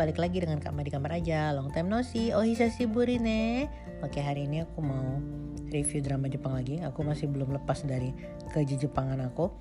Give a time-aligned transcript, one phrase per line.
[0.00, 1.52] balik lagi dengan Kak Ma di kamar aja.
[1.52, 3.68] Long time no see, oh hisashiburi ne.
[4.00, 5.20] Oke hari ini aku mau
[5.68, 6.80] review drama Jepang lagi.
[6.80, 8.16] Aku masih belum lepas dari
[8.56, 9.52] kejepangan aku.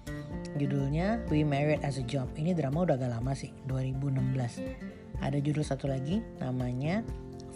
[0.56, 2.32] Judulnya We Married as a Job.
[2.40, 7.04] Ini drama udah agak lama sih, 2016 Ada judul satu lagi, namanya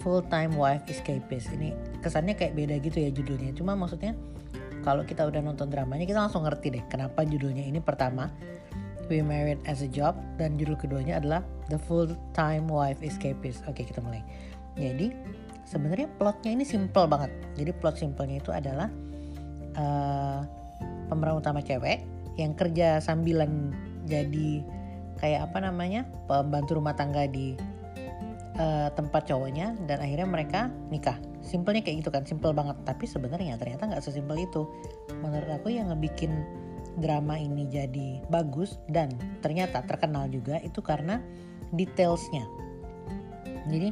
[0.03, 1.55] Full Time Wife Escapist.
[1.55, 1.71] Ini
[2.03, 3.55] kesannya kayak beda gitu ya judulnya.
[3.55, 4.11] Cuma maksudnya
[4.83, 8.27] kalau kita udah nonton dramanya kita langsung ngerti deh kenapa judulnya ini pertama
[9.13, 13.61] We Married as a Job dan judul keduanya adalah The Full Time Wife Escapist.
[13.69, 14.25] Oke kita mulai.
[14.73, 15.13] Jadi
[15.69, 17.29] sebenarnya plotnya ini simple banget.
[17.53, 18.89] Jadi plot simpelnya itu adalah
[19.77, 20.41] uh,
[21.13, 22.01] pemeran utama cewek
[22.41, 23.69] yang kerja sambilan
[24.09, 24.65] jadi
[25.21, 27.53] kayak apa namanya pembantu rumah tangga di
[28.57, 31.21] uh, tempat cowoknya dan akhirnya mereka nikah.
[31.45, 32.81] Simpelnya kayak gitu kan, simple banget.
[32.81, 34.65] Tapi sebenarnya ternyata nggak sesimpel itu.
[35.21, 36.62] Menurut aku yang ngebikin
[36.99, 41.17] drama ini jadi bagus dan ternyata terkenal juga itu karena
[41.73, 42.45] detailsnya.
[43.69, 43.89] Jadi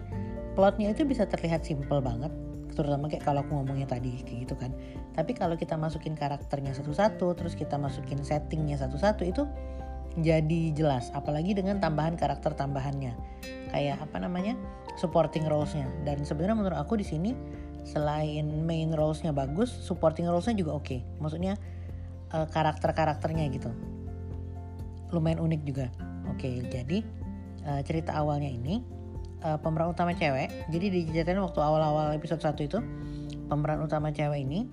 [0.54, 2.30] plotnya itu bisa terlihat simple banget,
[2.76, 4.72] terutama kayak kalau aku ngomongnya tadi kayak gitu kan.
[5.18, 9.44] Tapi kalau kita masukin karakternya satu-satu, terus kita masukin settingnya satu-satu itu
[10.20, 11.10] jadi jelas.
[11.16, 13.16] Apalagi dengan tambahan karakter tambahannya,
[13.72, 14.54] kayak apa namanya
[15.00, 15.88] supporting roles-nya.
[16.04, 17.32] Dan sebenarnya menurut aku di sini
[17.88, 20.86] selain main roles-nya bagus, supporting roles-nya juga oke.
[20.86, 21.00] Okay.
[21.24, 21.56] Maksudnya
[22.36, 23.72] uh, karakter-karakternya gitu.
[25.12, 25.88] Lumayan unik juga.
[26.32, 27.04] Oke jadi
[27.68, 28.82] uh, cerita awalnya ini
[29.44, 30.50] uh, pemeran utama cewek.
[30.72, 32.80] Jadi diceritain waktu awal-awal episode 1 itu
[33.52, 34.68] pemeran utama cewek ini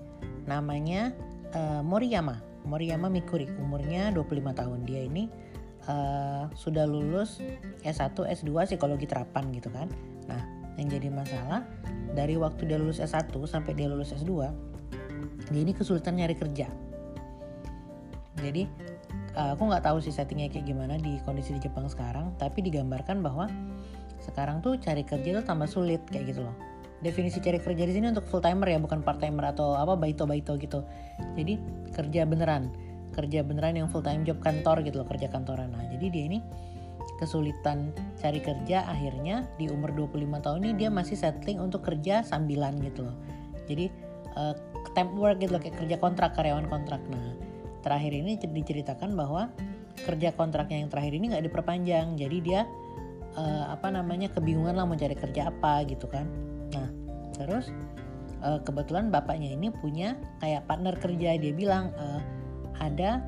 [0.46, 1.12] namanya
[1.54, 2.40] uh, Moriyama.
[2.68, 4.78] Moriyama Mikuri umurnya 25 tahun.
[4.84, 5.26] Dia ini
[5.88, 7.40] uh, sudah lulus
[7.82, 9.88] S1 S2 psikologi terapan gitu kan.
[10.28, 11.66] Nah yang jadi masalah
[12.14, 14.32] dari waktu dia lulus S1 sampai dia lulus S2
[15.50, 16.70] dia ini kesulitan nyari kerja
[18.40, 18.66] jadi
[19.38, 23.22] uh, aku nggak tahu sih settingnya kayak gimana di kondisi di Jepang sekarang tapi digambarkan
[23.22, 23.46] bahwa
[24.28, 26.54] sekarang tuh cari kerja tuh tambah sulit kayak gitu loh.
[26.98, 30.26] Definisi cari kerja di sini untuk full timer ya bukan part timer atau apa baito
[30.26, 30.82] baito gitu.
[31.38, 31.56] Jadi
[31.94, 32.68] kerja beneran.
[33.14, 35.72] Kerja beneran yang full time job kantor gitu loh kerja kantoran.
[35.72, 36.38] Nah jadi dia ini
[37.22, 42.78] kesulitan cari kerja akhirnya di umur 25 tahun ini dia masih settling untuk kerja sambilan
[42.82, 43.16] gitu loh.
[43.70, 43.88] Jadi
[44.34, 44.54] uh,
[44.92, 47.00] temp work gitu loh kayak kerja kontrak karyawan kontrak.
[47.08, 47.47] Nah
[47.88, 49.48] terakhir ini diceritakan bahwa
[50.04, 52.20] kerja kontraknya yang terakhir ini nggak diperpanjang.
[52.20, 52.68] Jadi dia
[53.34, 56.28] uh, apa namanya kebingungan lah mau cari kerja apa gitu kan.
[56.76, 56.88] Nah
[57.40, 57.72] terus
[58.44, 61.40] uh, kebetulan bapaknya ini punya kayak partner kerja.
[61.40, 62.20] Dia bilang uh,
[62.78, 63.24] ada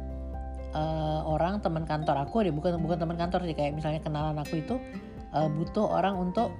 [0.76, 4.60] uh, orang teman kantor aku dia bukan bukan teman kantor sih kayak misalnya kenalan aku
[4.60, 4.76] itu
[5.32, 6.52] uh, butuh orang untuk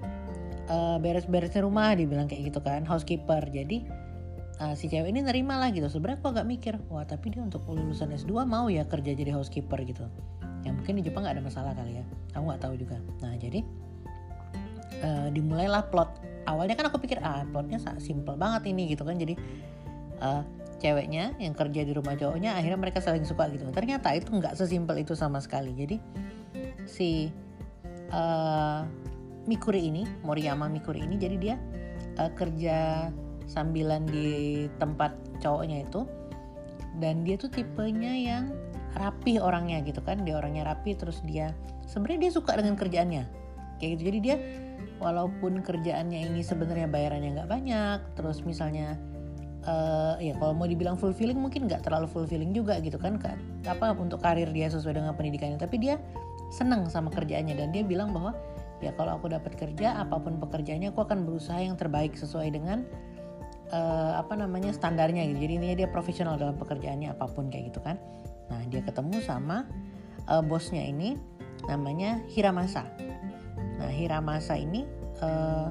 [0.73, 3.45] uh, beres-beresnya rumah dibilang kayak gitu kan housekeeper.
[3.51, 4.00] Jadi
[4.61, 5.89] uh, si cewek ini nerima lah gitu.
[5.89, 9.81] Sebenarnya aku agak mikir wah tapi dia untuk lulusan S2 mau ya kerja jadi housekeeper
[9.89, 10.05] gitu.
[10.63, 12.05] Yang mungkin di Jepang nggak ada masalah kali ya.
[12.37, 13.01] Aku nggak tahu juga.
[13.25, 13.65] Nah jadi
[15.01, 16.21] uh, dimulailah plot.
[16.45, 19.17] Awalnya kan aku pikir ah plotnya simple banget ini gitu kan.
[19.17, 19.35] Jadi
[20.21, 20.45] uh,
[20.81, 23.65] ceweknya yang kerja di rumah cowoknya akhirnya mereka saling suka gitu.
[23.73, 25.73] Ternyata itu nggak sesimpel itu sama sekali.
[25.73, 25.97] Jadi
[26.85, 27.33] si
[28.13, 28.85] uh,
[29.49, 31.57] Mikuri ini Moriyama Mikuri ini jadi dia
[32.21, 33.09] uh, kerja
[33.51, 35.11] sambilan di tempat
[35.43, 36.07] cowoknya itu.
[37.03, 38.55] Dan dia tuh tipenya yang
[38.95, 40.23] rapi orangnya gitu kan.
[40.23, 41.51] Dia orangnya rapi terus dia
[41.91, 43.25] sebenarnya dia suka dengan kerjaannya.
[43.83, 44.03] Kayak gitu.
[44.15, 44.37] Jadi dia
[45.03, 49.01] walaupun kerjaannya ini sebenarnya bayarannya nggak banyak terus misalnya
[49.65, 53.17] uh, ya kalau mau dibilang fulfilling mungkin nggak terlalu fulfilling juga gitu kan
[53.65, 55.57] apa untuk karir dia sesuai dengan pendidikannya.
[55.57, 55.97] Tapi dia
[56.53, 58.35] senang sama kerjaannya dan dia bilang bahwa
[58.83, 62.85] ya kalau aku dapat kerja apa pun pekerjaannya aku akan berusaha yang terbaik sesuai dengan
[63.71, 65.47] uh, apa namanya standarnya gitu.
[65.47, 67.97] Jadi intinya dia profesional dalam pekerjaannya apa pun kayak gitu kan.
[68.51, 69.67] Nah dia ketemu sama
[70.27, 71.17] uh, bosnya ini
[71.67, 72.87] namanya Hiramasa.
[73.79, 74.85] Nah Hiramasa ini
[75.23, 75.69] uh,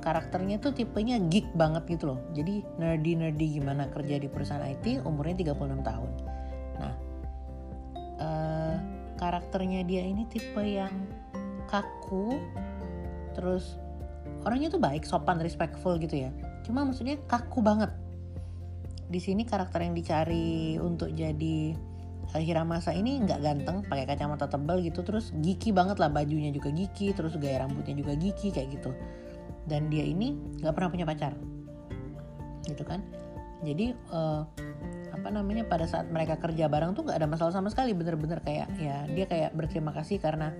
[0.00, 2.20] karakternya tuh tipenya geek banget gitu loh.
[2.32, 6.10] Jadi nerdy nerdy gimana kerja di perusahaan IT umurnya 36 tahun.
[6.80, 6.94] Nah
[8.20, 8.76] uh,
[9.20, 10.92] karakternya dia ini tipe yang
[11.68, 12.40] kaku
[13.36, 13.78] terus
[14.42, 16.30] orangnya tuh baik sopan respectful gitu ya
[16.66, 17.90] cuma maksudnya kaku banget.
[19.10, 21.74] Di sini karakter yang dicari untuk jadi
[22.34, 25.02] uh, Hiramasa ini nggak ganteng pakai kacamata tebal gitu.
[25.02, 28.90] Terus giki banget lah bajunya juga giki terus gaya rambutnya juga giki kayak gitu.
[29.66, 31.34] Dan dia ini nggak pernah punya pacar.
[32.64, 33.02] Gitu kan?
[33.60, 34.46] Jadi uh,
[35.10, 38.72] apa namanya pada saat mereka kerja bareng tuh nggak ada masalah sama sekali bener-bener kayak
[38.80, 40.56] ya dia kayak berterima kasih karena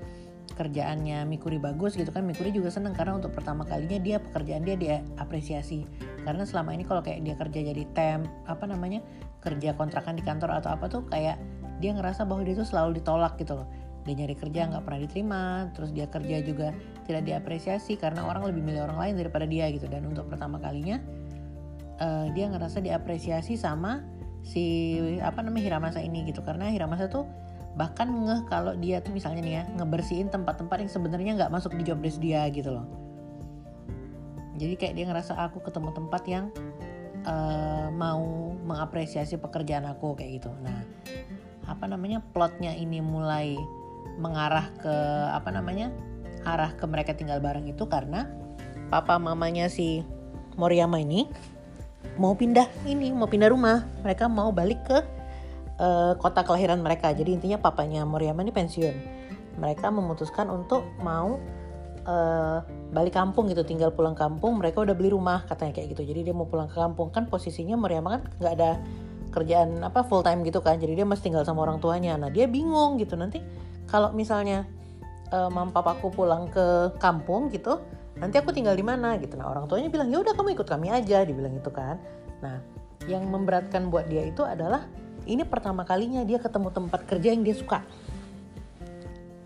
[0.54, 4.76] kerjaannya Mikuri bagus gitu kan Mikuri juga seneng karena untuk pertama kalinya dia pekerjaan dia
[4.76, 5.88] dia apresiasi
[6.26, 9.00] karena selama ini kalau kayak dia kerja jadi temp apa namanya
[9.40, 11.40] kerja kontrakan di kantor atau apa tuh kayak
[11.80, 13.68] dia ngerasa bahwa dia tuh selalu ditolak gitu loh.
[14.04, 15.42] Dia nyari kerja nggak pernah diterima
[15.72, 16.76] terus dia kerja juga
[17.08, 19.88] tidak diapresiasi karena orang lebih milih orang lain daripada dia gitu.
[19.88, 21.00] Dan untuk pertama kalinya
[22.00, 24.04] uh, dia ngerasa diapresiasi sama
[24.44, 26.44] si apa namanya Hiramasa ini gitu.
[26.44, 27.24] Karena Hiramasa tuh
[27.78, 31.86] bahkan ngeh kalau dia tuh misalnya nih ya ngebersihin tempat-tempat yang sebenarnya nggak masuk di
[31.86, 32.86] job desk dia gitu loh.
[34.60, 36.44] Jadi kayak dia ngerasa aku ketemu tempat yang
[37.24, 40.50] uh, mau mengapresiasi pekerjaan aku kayak gitu.
[40.60, 40.84] Nah
[41.70, 43.54] apa namanya plotnya ini mulai
[44.18, 44.94] mengarah ke
[45.30, 45.94] apa namanya
[46.44, 48.26] arah ke mereka tinggal bareng itu karena
[48.90, 50.02] papa mamanya si
[50.58, 51.30] Moriyama ini
[52.18, 53.86] mau pindah ini mau pindah rumah.
[54.02, 55.19] Mereka mau balik ke
[55.80, 57.10] uh, kota kelahiran mereka.
[57.16, 58.96] Jadi intinya papanya Moriyama ini pensiun.
[59.56, 61.40] Mereka memutuskan untuk mau
[62.04, 62.58] uh,
[62.92, 64.60] balik kampung gitu tinggal pulang kampung.
[64.60, 66.02] Mereka udah beli rumah katanya kayak gitu.
[66.04, 67.08] Jadi dia mau pulang ke kampung.
[67.10, 68.70] Kan posisinya Moriyama kan nggak ada
[69.32, 70.76] kerjaan apa full time gitu kan.
[70.76, 72.14] Jadi dia masih tinggal sama orang tuanya.
[72.20, 73.16] Nah dia bingung gitu.
[73.16, 73.40] Nanti
[73.88, 74.68] kalau misalnya
[75.32, 77.80] uh, mam papaku pulang ke kampung gitu
[78.20, 79.38] nanti aku tinggal di mana gitu.
[79.40, 81.96] Nah orang tuanya bilang ya udah kamu ikut kami aja dibilang itu kan.
[82.44, 82.60] Nah
[83.08, 84.84] yang memberatkan buat dia itu adalah
[85.26, 87.84] ini pertama kalinya dia ketemu tempat kerja yang dia suka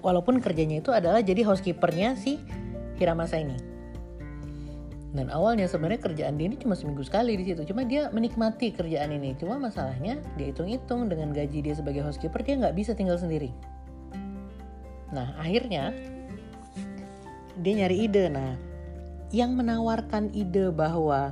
[0.04, 2.38] walaupun kerjanya itu adalah jadi housekeepernya si
[3.00, 3.74] Hiramasa ini
[5.14, 7.62] dan awalnya sebenarnya kerjaan dia ini cuma seminggu sekali di situ.
[7.70, 9.38] Cuma dia menikmati kerjaan ini.
[9.38, 13.54] Cuma masalahnya dia hitung-hitung dengan gaji dia sebagai housekeeper dia nggak bisa tinggal sendiri.
[15.14, 15.94] Nah akhirnya
[17.62, 18.26] dia nyari ide.
[18.26, 18.58] Nah
[19.30, 21.30] yang menawarkan ide bahwa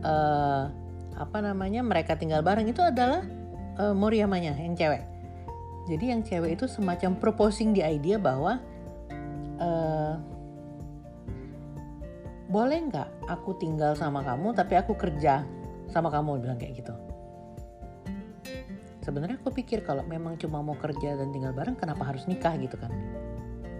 [0.00, 0.72] uh,
[1.20, 3.20] apa namanya mereka tinggal bareng itu adalah
[3.80, 5.02] uh, Moriyamanya yang cewek.
[5.86, 8.58] Jadi yang cewek itu semacam proposing di idea bahwa
[9.62, 10.14] uh,
[12.46, 15.46] boleh nggak aku tinggal sama kamu tapi aku kerja
[15.90, 16.42] sama kamu?
[16.42, 16.94] Bilang kayak gitu.
[19.06, 22.74] Sebenarnya aku pikir kalau memang cuma mau kerja dan tinggal bareng kenapa harus nikah gitu
[22.74, 22.90] kan?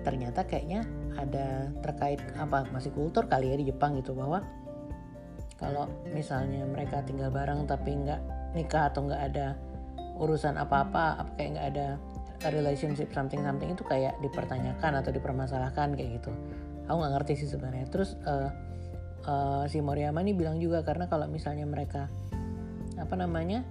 [0.06, 0.86] Ternyata kayaknya
[1.18, 4.46] ada terkait apa masih kultur kali ya di Jepang gitu bahwa
[5.58, 8.20] kalau misalnya mereka tinggal bareng tapi nggak
[8.54, 9.58] nikah atau nggak ada
[10.16, 11.88] urusan apa-apa apa kayak nggak ada
[12.52, 16.32] relationship something something itu kayak dipertanyakan atau dipermasalahkan kayak gitu.
[16.86, 17.88] Aku nggak ngerti sih sebenarnya.
[17.90, 18.50] Terus uh,
[19.26, 22.06] uh, si Moriyama ini bilang juga karena kalau misalnya mereka
[22.96, 23.64] apa namanya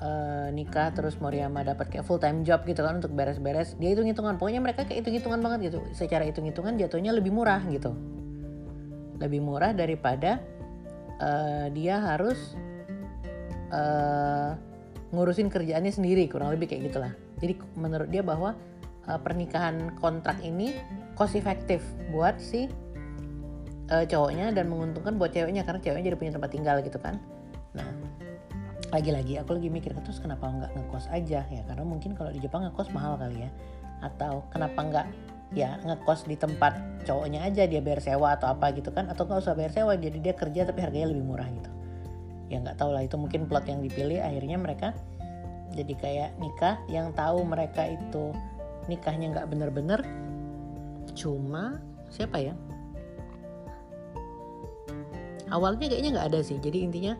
[0.00, 4.08] uh, nikah terus Moriyama dapat kayak full time job gitu kan untuk beres-beres dia hitung
[4.08, 5.78] hitungan pokoknya mereka kayak hitung hitungan banget gitu.
[5.92, 7.92] Secara hitung hitungan jatuhnya lebih murah gitu.
[9.16, 10.40] Lebih murah daripada
[11.20, 12.56] uh, dia harus
[13.72, 14.56] uh,
[15.14, 17.12] ngurusin kerjaannya sendiri kurang lebih kayak gitulah.
[17.38, 18.58] Jadi menurut dia bahwa
[19.06, 20.74] uh, pernikahan kontrak ini
[21.14, 22.66] cost efektif buat si
[23.92, 27.22] uh, cowoknya dan menguntungkan buat ceweknya karena ceweknya jadi punya tempat tinggal gitu kan.
[27.76, 27.86] Nah
[28.94, 31.42] lagi-lagi aku lagi mikir terus kenapa nggak ngekos aja?
[31.46, 33.50] Ya karena mungkin kalau di Jepang ngekos mahal kali ya.
[34.02, 35.06] Atau kenapa nggak
[35.54, 36.74] ya ngekos di tempat
[37.06, 39.06] cowoknya aja dia bayar sewa atau apa gitu kan.
[39.06, 41.75] Atau nggak usah bayar sewa jadi dia kerja tapi harganya lebih murah gitu
[42.46, 44.94] ya nggak tahu lah itu mungkin plot yang dipilih akhirnya mereka
[45.76, 48.32] jadi kayak nikah yang tahu mereka itu
[48.86, 50.00] nikahnya nggak bener-bener
[51.12, 52.54] cuma siapa ya?
[55.52, 56.58] Awalnya kayaknya nggak ada sih.
[56.58, 57.14] Jadi intinya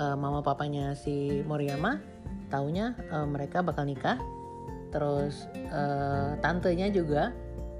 [0.00, 2.00] uh, mama papanya si Moriyama
[2.48, 4.16] taunya uh, mereka bakal nikah.
[4.94, 7.34] Terus uh, tantenya juga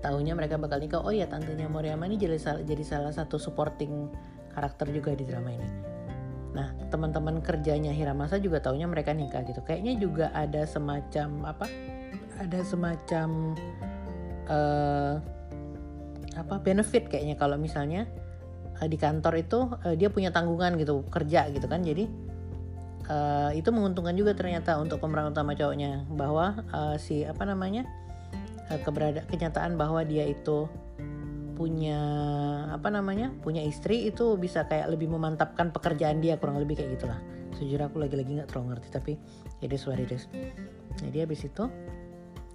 [0.05, 1.01] taunya mereka bakal nikah.
[1.01, 2.37] Oh ya tantenya Moriyama ini jadi
[2.67, 4.11] jadi salah satu supporting
[4.53, 5.96] karakter juga di drama ini
[6.57, 9.61] nah teman-teman kerjanya Hiramasa juga taunya mereka nikah gitu.
[9.61, 11.69] Kayaknya juga ada semacam apa?
[12.41, 13.29] Ada semacam
[14.49, 15.15] uh,
[16.33, 16.55] apa?
[16.65, 18.09] Benefit kayaknya kalau misalnya
[18.81, 21.85] uh, di kantor itu uh, dia punya tanggungan gitu kerja gitu kan.
[21.85, 22.09] Jadi
[23.13, 27.85] uh, itu menguntungkan juga ternyata untuk pemeran utama cowoknya bahwa uh, si apa namanya
[28.73, 30.65] uh, keberada kenyataan bahwa dia itu
[31.57, 32.01] punya
[32.69, 37.19] apa namanya punya istri itu bisa kayak lebih memantapkan pekerjaan dia kurang lebih kayak gitulah.
[37.57, 39.13] Sejujur aku lagi-lagi nggak terlalu ngerti tapi
[39.65, 40.29] it is what it is.
[41.01, 41.65] Jadi habis itu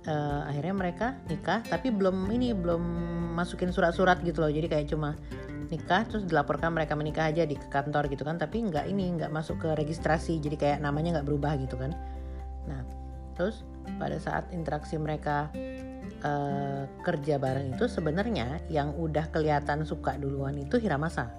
[0.06, 2.84] uh, akhirnya mereka nikah tapi belum ini belum
[3.34, 4.54] masukin surat-surat gitu loh.
[4.54, 5.18] Jadi kayak cuma
[5.74, 8.38] nikah terus dilaporkan mereka menikah aja di kantor gitu kan.
[8.38, 10.38] Tapi nggak ini nggak masuk ke registrasi.
[10.38, 11.98] Jadi kayak namanya nggak berubah gitu kan.
[12.70, 12.86] Nah
[13.34, 13.66] terus
[13.98, 15.50] pada saat interaksi mereka
[16.22, 21.30] uh, kerja bareng itu sebenarnya yang udah kelihatan suka duluan itu Hiramasa.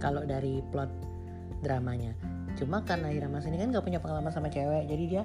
[0.00, 0.88] Kalau dari plot
[1.60, 2.16] dramanya.
[2.56, 5.22] Cuma karena Hiramasa ini kan nggak punya pengalaman sama cewek jadi dia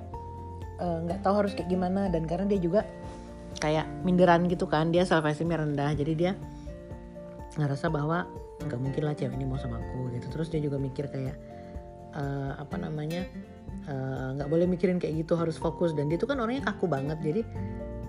[0.84, 2.12] eh, nggak uh, tahu harus kayak gimana.
[2.12, 2.84] Dan karena dia juga
[3.64, 5.96] kayak minderan gitu kan dia self esteemnya rendah.
[5.96, 6.32] Jadi dia
[7.56, 8.28] ngerasa bahwa
[8.68, 10.28] nggak mungkin lah cewek ini mau sama aku gitu.
[10.32, 11.36] Terus dia juga mikir kayak
[12.16, 13.24] uh, apa namanya
[13.88, 15.96] eh, nggak uh, boleh mikirin kayak gitu harus fokus.
[15.96, 17.42] Dan dia tuh kan orangnya kaku banget jadi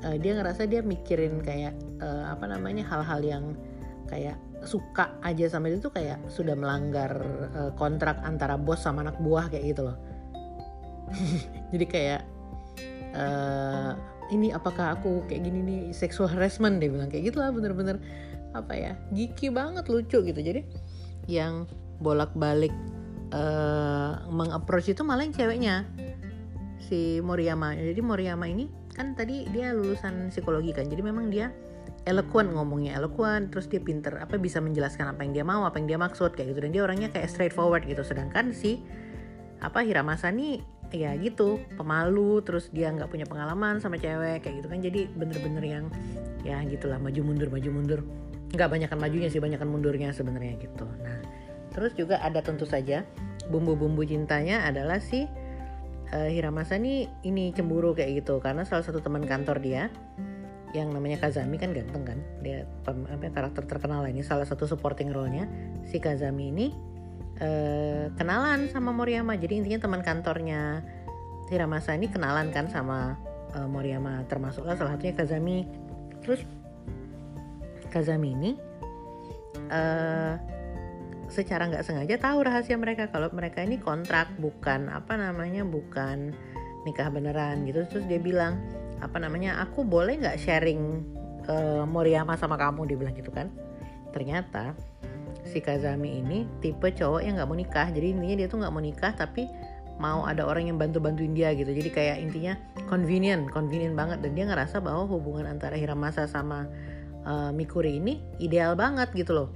[0.04, 1.72] uh, dia ngerasa dia mikirin kayak
[2.02, 3.44] uh, apa namanya hal-hal yang
[4.10, 7.12] kayak suka aja sama dia tuh kayak sudah melanggar
[7.54, 9.96] uh, kontrak antara bos sama anak buah kayak gitu loh.
[11.72, 12.22] Jadi kayak
[13.14, 13.94] uh,
[14.34, 18.02] ini apakah aku kayak gini nih sexual harassment dia bilang kayak gitu lah bener-bener.
[18.56, 20.40] Apa ya giki banget lucu gitu.
[20.40, 20.66] Jadi
[21.30, 21.68] yang
[22.02, 22.72] bolak-balik
[23.34, 25.74] uh, mengapproach itu malah yang ceweknya
[26.86, 27.74] si Moriyama.
[27.74, 31.52] Jadi Moriyama ini kan tadi dia lulusan psikologi kan jadi memang dia
[32.06, 35.90] eloquent ngomongnya eloquent terus dia pinter apa bisa menjelaskan apa yang dia mau apa yang
[35.90, 36.60] dia maksud kayak gitu.
[36.62, 38.02] Dan dia orangnya kayak straightforward gitu.
[38.06, 38.80] Sedangkan si
[39.58, 40.62] apa Hiramasa nih
[40.94, 44.80] ya gitu pemalu terus dia nggak punya pengalaman sama cewek kayak gitu kan.
[44.80, 45.84] Jadi bener-bener yang
[46.46, 48.00] ya gitulah maju mundur maju mundur.
[48.54, 50.86] Nggak banyakkan majunya sih banyakkan mundurnya sebenarnya gitu.
[51.02, 51.18] Nah
[51.74, 53.04] terus juga ada tentu saja
[53.50, 55.26] bumbu-bumbu cintanya adalah si
[56.12, 59.90] uh, Hiramasa nih ini cemburu kayak gitu karena salah satu teman kantor dia
[60.74, 62.18] yang namanya Kazami kan ganteng kan?
[62.44, 64.10] Dia apa karakter terkenal lah.
[64.12, 65.48] Ini salah satu supporting role-nya.
[65.88, 66.66] Si Kazami ini
[67.40, 69.40] uh, kenalan sama Moriyama.
[69.40, 70.84] Jadi intinya teman kantornya
[71.48, 73.16] Hiramasa ini kenalan kan sama
[73.56, 74.28] uh, Moriyama.
[74.28, 75.64] Termasuklah salah satunya Kazami.
[76.20, 76.44] Terus
[77.88, 78.50] Kazami ini
[79.72, 80.55] uh,
[81.28, 83.10] secara nggak sengaja tahu rahasia mereka.
[83.10, 86.32] Kalau mereka ini kontrak bukan apa namanya bukan
[86.86, 87.86] nikah beneran gitu.
[87.90, 88.58] Terus dia bilang
[89.02, 91.02] apa namanya aku boleh nggak sharing
[91.50, 92.86] uh, Moriyama sama kamu?
[92.86, 93.50] Dia bilang gitu kan.
[94.14, 94.72] Ternyata
[95.46, 97.88] si Kazami ini tipe cowok yang nggak mau nikah.
[97.90, 99.46] Jadi intinya dia tuh nggak mau nikah tapi
[99.96, 101.72] mau ada orang yang bantu bantuin dia gitu.
[101.72, 102.54] Jadi kayak intinya
[102.86, 104.22] convenient convenient banget.
[104.22, 106.70] Dan dia ngerasa bahwa hubungan antara Hiramasa sama
[107.26, 109.50] uh, Mikuri ini ideal banget gitu loh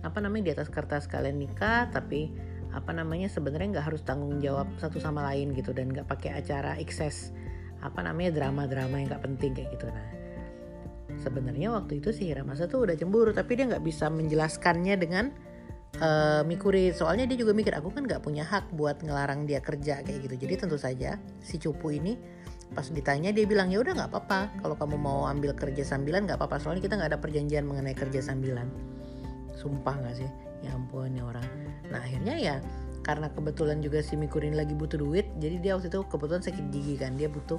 [0.00, 2.32] apa namanya di atas kertas kalian nikah tapi
[2.70, 6.78] apa namanya sebenarnya nggak harus tanggung jawab satu sama lain gitu dan nggak pakai acara
[6.78, 7.34] ekses
[7.82, 9.90] apa namanya drama-drama yang nggak penting kayak gitu.
[9.90, 10.08] Nah
[11.18, 15.34] sebenarnya waktu itu si Hiramasa tuh udah cemburu tapi dia nggak bisa menjelaskannya dengan
[15.98, 20.00] uh, Mikuri soalnya dia juga mikir aku kan nggak punya hak buat ngelarang dia kerja
[20.06, 20.46] kayak gitu.
[20.46, 22.14] Jadi tentu saja si cupu ini
[22.70, 26.38] pas ditanya dia bilang ya udah nggak apa-apa kalau kamu mau ambil kerja sambilan nggak
[26.38, 28.70] apa-apa soalnya kita nggak ada perjanjian mengenai kerja sambilan
[29.60, 30.30] sumpah nggak sih?
[30.64, 31.44] Ya ampun ya orang.
[31.92, 32.56] Nah akhirnya ya
[33.04, 37.00] karena kebetulan juga si Mikurin lagi butuh duit jadi dia waktu itu kebetulan sakit gigi
[37.00, 37.56] kan dia butuh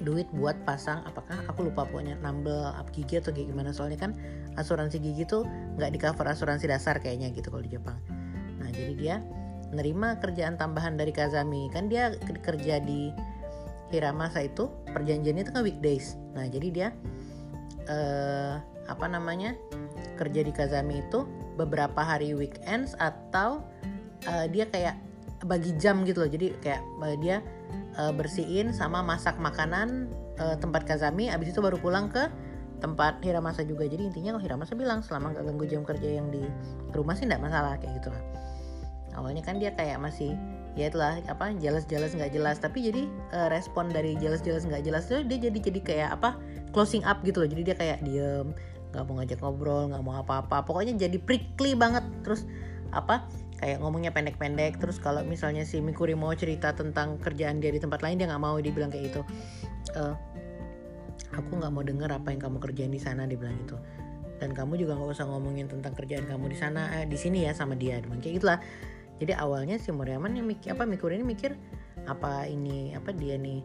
[0.00, 3.70] duit buat pasang apakah aku lupa pokoknya nambel up gigi atau kayak gimana.
[3.76, 4.16] Soalnya kan
[4.56, 5.44] asuransi gigi tuh
[5.76, 8.00] nggak di cover asuransi dasar kayaknya gitu kalau di Jepang.
[8.56, 9.16] Nah jadi dia
[9.70, 11.68] nerima kerjaan tambahan dari Kazami.
[11.68, 13.12] Kan dia kerja di
[13.90, 16.16] Hiramasa itu perjanjiannya itu kan weekdays.
[16.32, 16.88] Nah jadi dia
[17.90, 18.54] eh,
[18.88, 19.54] apa namanya
[20.16, 21.24] kerja di Kazami itu
[21.56, 23.64] beberapa hari weekends atau
[24.26, 24.96] uh, dia kayak
[25.44, 26.30] bagi jam gitu loh.
[26.30, 27.40] Jadi kayak uh, dia
[27.96, 30.08] uh, bersihin sama masak makanan
[30.40, 31.32] uh, tempat Kazami.
[31.32, 32.28] Abis itu baru pulang ke
[32.80, 33.84] tempat Hiramasa juga.
[33.84, 36.44] Jadi intinya kalau Hiramasa bilang selama gak ganggu jam kerja yang di
[36.96, 38.22] rumah sih nggak masalah kayak gitu lah.
[39.20, 40.32] Awalnya kan dia kayak masih
[40.78, 42.56] ya itulah apa jelas-jelas nggak jelas.
[42.56, 43.02] Tapi jadi
[43.36, 46.40] uh, respon dari jelas-jelas nggak jelas tuh dia jadi jadi kayak apa
[46.72, 47.48] closing up gitu loh.
[47.52, 48.56] Jadi dia kayak diem
[48.90, 50.66] nggak mau ngajak ngobrol nggak mau apa-apa.
[50.66, 52.02] Pokoknya jadi prickly banget.
[52.26, 52.46] Terus
[52.90, 53.26] apa
[53.62, 54.78] kayak ngomongnya pendek-pendek.
[54.78, 58.42] Terus kalau misalnya si Mikuri mau cerita tentang kerjaan dia di tempat lain dia nggak
[58.42, 59.22] mau dibilang kayak itu
[59.94, 60.14] uh,
[61.34, 63.78] aku nggak mau dengar apa yang kamu kerjain di sana dibilang itu
[64.40, 67.52] dan kamu juga nggak usah ngomongin tentang kerjaan kamu di sana eh, di sini ya
[67.52, 68.58] sama dia dibilang kayak gitulah.
[69.20, 71.52] Jadi awalnya si Moriaman yang mikir apa Mikuri ini mikir
[72.08, 73.60] apa ini apa dia nih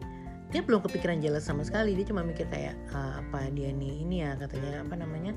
[0.56, 2.00] dia belum kepikiran jelas sama sekali.
[2.00, 5.36] Dia cuma mikir kayak uh, apa dia nih ini ya katanya apa namanya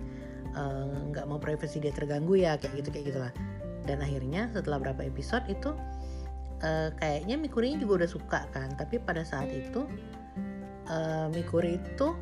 [1.11, 3.33] nggak uh, mau privasi dia terganggu ya kayak gitu kayak gitulah.
[3.83, 5.75] Dan akhirnya setelah berapa episode itu
[6.63, 8.79] uh, kayaknya Mikuri juga udah suka kan.
[8.79, 9.91] Tapi pada saat itu
[10.87, 12.15] uh, Mikuri itu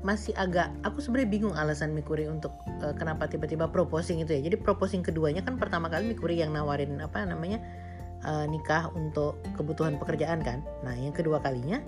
[0.00, 4.48] masih agak aku sebenarnya bingung alasan Mikuri untuk uh, kenapa tiba-tiba proposing itu ya.
[4.48, 7.60] Jadi proposing keduanya kan pertama kali Mikuri yang nawarin apa namanya
[8.24, 10.64] uh, nikah untuk kebutuhan pekerjaan kan.
[10.88, 11.84] Nah yang kedua kalinya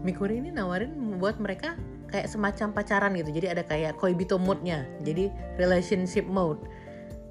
[0.00, 1.76] Mikuri ini nawarin membuat mereka
[2.10, 3.30] kayak semacam pacaran gitu.
[3.30, 4.88] Jadi ada kayak koibito mode-nya.
[5.04, 5.28] Jadi
[5.60, 6.60] relationship mode.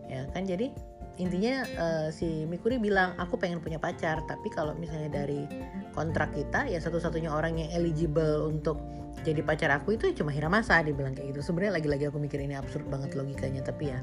[0.10, 0.74] Ya kan jadi
[1.20, 5.44] intinya uh, si Mikuri bilang aku pengen punya pacar tapi kalau misalnya dari
[5.92, 8.80] kontrak kita ya satu-satunya orang yang eligible untuk
[9.28, 11.52] jadi pacar aku itu cuma Hiramasa dia bilang kayak gitu.
[11.52, 14.00] Sebenarnya lagi-lagi aku mikir ini absurd banget logikanya tapi ya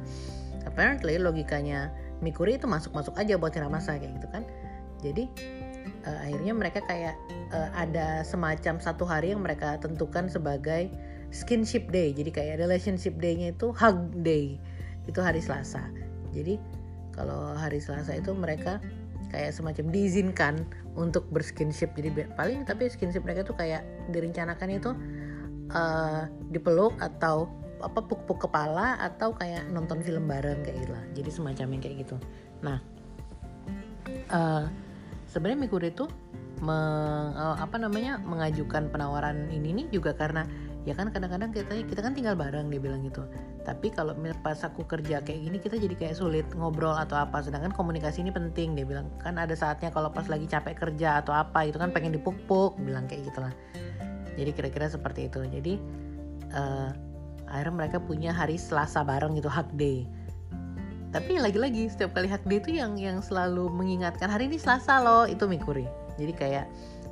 [0.68, 1.88] apparently logikanya
[2.20, 4.44] Mikuri itu masuk-masuk aja buat Hiramasa kayak gitu kan.
[5.00, 5.24] Jadi
[6.06, 7.14] uh, akhirnya mereka kayak
[7.50, 10.90] uh, ada semacam satu hari yang mereka tentukan sebagai
[11.34, 12.14] skinship day.
[12.14, 14.56] Jadi kayak relationship day-nya itu hug day.
[15.06, 15.86] Itu hari Selasa.
[16.34, 16.58] Jadi
[17.14, 18.78] kalau hari Selasa itu mereka
[19.30, 20.54] kayak semacam diizinkan
[20.94, 21.92] untuk berskinship.
[21.98, 23.82] Jadi paling tapi skinship mereka tuh kayak
[24.14, 24.90] direncanakan itu
[25.74, 31.66] uh, dipeluk atau apa puk-puk kepala atau kayak nonton film bareng kayak gitu jadi semacam
[31.76, 32.16] yang kayak gitu.
[32.64, 32.80] Nah
[34.32, 34.64] uh,
[35.36, 36.08] sebenarnya Mikuri itu
[36.64, 40.48] meng, uh, apa namanya mengajukan penawaran ini nih juga karena
[40.88, 43.28] ya kan kadang-kadang kita kita kan tinggal bareng dia bilang gitu.
[43.68, 47.44] Tapi kalau pas aku kerja kayak gini kita jadi kayak sulit ngobrol atau apa.
[47.44, 49.12] Sedangkan komunikasi ini penting dia bilang.
[49.20, 53.04] Kan ada saatnya kalau pas lagi capek kerja atau apa itu kan pengen dipuk-puk bilang
[53.04, 53.52] kayak gitulah.
[54.38, 55.44] Jadi kira-kira seperti itu.
[55.44, 55.74] Jadi
[56.56, 56.94] uh,
[57.50, 60.06] akhirnya mereka punya hari Selasa bareng gitu hug day
[61.16, 65.24] tapi lagi-lagi setiap kali hug day itu yang yang selalu mengingatkan hari ini Selasa loh
[65.24, 65.88] itu Mikuri
[66.20, 66.66] jadi kayak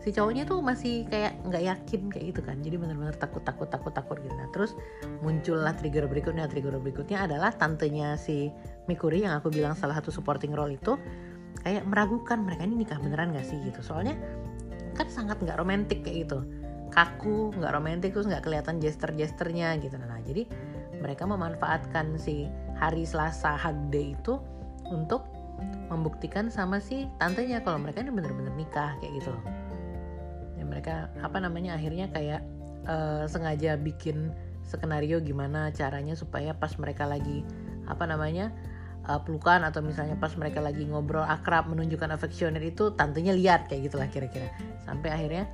[0.04, 2.60] si cowoknya tuh masih kayak nggak yakin kayak gitu kan.
[2.60, 4.36] Jadi benar-benar takut takut takut takut gitu.
[4.36, 4.76] Nah terus
[5.24, 6.44] muncullah trigger berikutnya.
[6.44, 8.52] Trigger berikutnya adalah tantenya si
[8.84, 11.00] Mikuri yang aku bilang salah satu supporting role itu
[11.64, 13.56] kayak meragukan mereka ini nikah beneran gak sih?
[13.64, 13.80] Gitu.
[13.80, 14.12] Soalnya
[14.92, 16.44] kan sangat nggak romantis kayak gitu.
[16.92, 19.96] Kaku nggak romantis terus nggak kelihatan gesture-gesternya gitu.
[19.96, 20.44] Nah jadi
[21.00, 22.44] mereka memanfaatkan si
[22.78, 24.38] hari Selasa hug day itu
[24.88, 25.24] untuk
[25.88, 29.32] membuktikan sama si tantenya kalau mereka ini bener-bener nikah kayak gitu.
[30.58, 32.42] Ya mereka apa namanya akhirnya kayak
[32.88, 37.44] uh, sengaja bikin skenario gimana caranya supaya pas mereka lagi
[37.84, 38.48] apa namanya
[39.06, 43.92] uh, pelukan atau misalnya pas mereka lagi ngobrol akrab menunjukkan affectionate itu tantenya lihat kayak
[43.92, 44.48] gitulah kira-kira.
[44.82, 45.44] Sampai akhirnya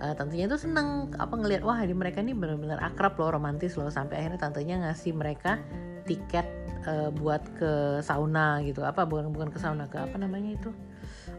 [0.00, 3.92] uh, tantenya itu seneng apa ngelihat wah di mereka ini benar-benar akrab loh romantis loh.
[3.92, 5.60] Sampai akhirnya tantenya ngasih mereka
[6.04, 6.46] tiket
[6.86, 8.84] uh, buat ke sauna gitu.
[8.84, 10.70] Apa bukan bukan ke sauna ke apa namanya itu?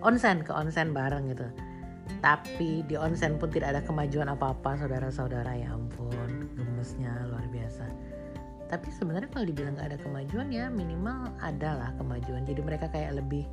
[0.01, 1.47] Onsen ke onsen bareng gitu.
[2.21, 5.57] Tapi di onsen pun tidak ada kemajuan apa-apa saudara-saudara.
[5.57, 7.85] Ya ampun gemesnya luar biasa.
[8.65, 12.45] Tapi sebenarnya kalau dibilang nggak ada kemajuan ya minimal adalah kemajuan.
[12.49, 13.45] Jadi mereka kayak lebih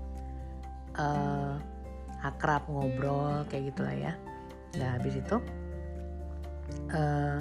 [0.96, 1.60] uh,
[2.24, 4.12] akrab ngobrol kayak gitulah ya.
[4.80, 5.36] Nah habis itu
[6.96, 7.38] uh,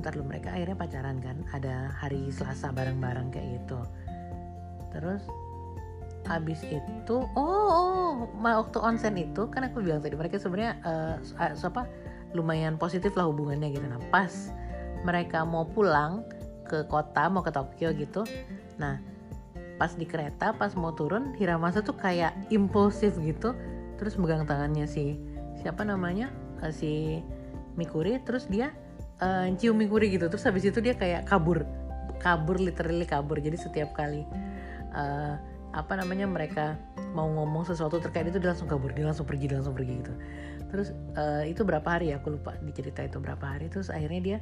[0.00, 3.80] ntar lu mereka akhirnya pacaran kan ada hari Selasa bareng-bareng kayak gitu.
[4.94, 5.22] Terus
[6.24, 11.84] habis itu oh oh waktu onsen itu kan aku bilang tadi mereka sebenarnya uh, apa
[12.32, 13.84] lumayan positif lah hubungannya gitu.
[13.84, 14.50] Nah pas
[15.04, 16.24] mereka mau pulang
[16.64, 18.24] ke kota mau ke Tokyo gitu
[18.80, 18.98] nah
[19.76, 23.52] pas di kereta pas mau turun Hiramasa tuh kayak impulsif gitu
[24.00, 25.20] terus megang tangannya si
[25.60, 26.32] siapa namanya
[26.64, 27.22] uh, si
[27.78, 28.72] Mikuri terus dia
[29.24, 30.28] uh, cium Mikuri gitu.
[30.28, 31.64] Terus habis itu dia kayak kabur.
[32.20, 33.40] Kabur literally kabur.
[33.40, 34.28] Jadi setiap kali
[34.92, 35.40] uh,
[35.74, 36.78] apa namanya mereka
[37.16, 38.92] mau ngomong sesuatu terkait itu dia langsung kabur.
[38.92, 40.14] Dia langsung pergi dia langsung pergi gitu.
[40.68, 42.20] Terus uh, itu berapa hari ya?
[42.20, 43.72] Aku lupa dicerita itu berapa hari.
[43.72, 44.38] Terus akhirnya dia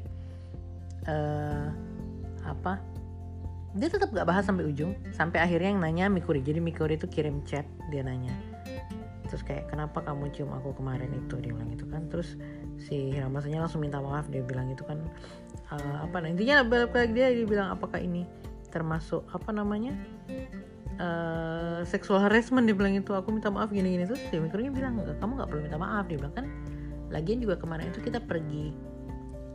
[1.07, 1.71] uh,
[2.43, 2.83] apa?
[3.73, 4.93] Dia tetap gak bahas sampai ujung.
[5.17, 6.45] Sampai akhirnya yang nanya Mikuri.
[6.45, 8.37] Jadi Mikuri itu kirim chat dia nanya.
[9.33, 11.41] Terus kayak kenapa kamu cium aku kemarin itu?
[11.41, 12.05] Dia bilang gitu kan.
[12.13, 12.37] Terus
[12.83, 14.99] si Hiramasanya langsung minta maaf dia bilang gitu kan.
[15.73, 18.27] Uh, apa nah, intinya balik lagi dia dia bilang apakah ini
[18.69, 19.95] termasuk apa namanya
[20.99, 22.67] uh, seksual harassment?
[22.67, 25.63] Dia bilang itu aku minta maaf gini gini terus dia mikirnya bilang kamu nggak perlu
[25.65, 26.05] minta maaf.
[26.11, 26.47] Dia bilang kan
[27.13, 28.73] lagian juga kemarin itu kita pergi